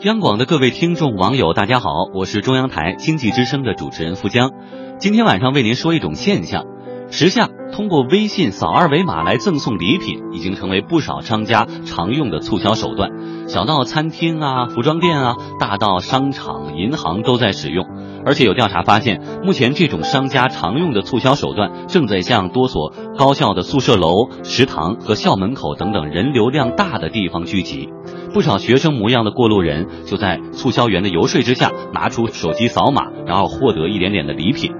[0.00, 4.50] 央广的各位听众网友，大家好，我是中央台经济之声的主持人付江，
[4.98, 6.64] 今天晚上为您说一种现象。
[7.10, 13.10] 时下通过微信扫二维码来赠送礼品，已经成为不少商家常用的促销手段。
[13.48, 17.84] 小到餐厅啊、服装店啊，大到商场、银行都在使用。
[18.24, 27.88] 而且有调查发现，目前这种商家常用的促销手段，正在向多所高校的宿舍楼、食堂和校门口等等人流量大的地方聚集。
[28.32, 34.70] 不少学生模样的过路人，就在促销员的游说之下，拿出手机扫码，然后获得一点点的礼品。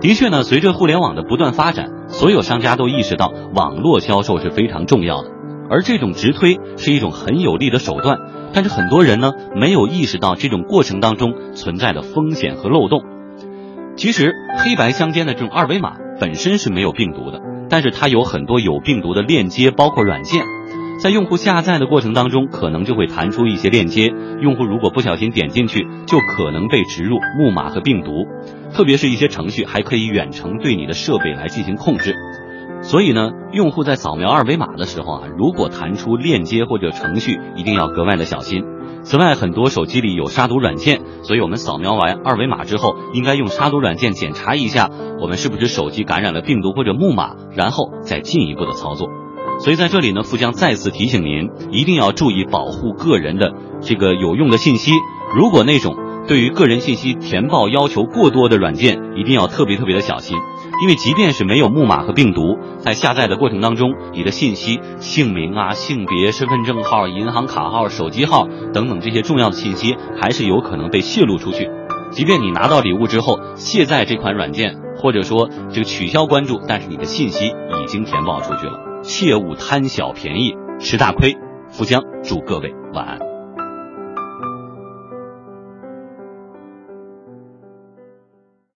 [0.00, 5.30] 的确呢，随着互联网的不断发展，所有商家都意识到网络销售是非常重要的，
[5.70, 8.18] 而这种直推是一种很有力的手段。
[8.52, 13.02] 但是很多人呢，没有意识到这种过程当中存在的风险和漏洞。
[13.96, 20.42] 其实黑白相间的这种二维码本身是没有病毒的，但是它有很多有病毒的链接，包括软件。
[20.98, 28.26] 在用户下载的过程当中，可能就会弹出一些链接，用户如果不小心点进去，就可能被植入木马和病毒。
[28.72, 32.16] 特别是一些程序还可以远程对你的设备来进行控制。
[32.82, 38.64] 所以呢，用户在扫描二维码的时候啊，如果弹出链接或者程序，一定要格外的小心。
[39.02, 49.08] 此外，很多手机里有杀毒软件，所以我们扫描完二维码之后，应该用杀毒软件检查一下我们是不是手机感染了病毒或者木马，然后再进一步的操作。
[49.58, 54.92] 所以在这里呢，富江再次提醒您，一定要注意保护个人的这个有用的信息。
[55.34, 55.96] 如果那种
[56.28, 60.36] 对于个人信息填报要求过多的软件，一定要特别特别的小心。
[60.80, 71.68] 因为即便是没有木马和病毒，在下载的过程当中，你的信息、姓名啊、性别、身份证号、银行卡号、手机号等等这些重要的信息，还是有可能被泄露出去。
[72.12, 78.87] 即便你拿到礼物之后卸载这款软件，或者说这个取消关注，但是你的信息已经填报出去了。
[79.02, 81.36] 切勿贪小便宜吃大亏，
[81.70, 83.37] 福江祝各位晚安。